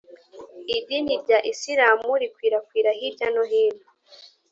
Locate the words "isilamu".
1.51-2.11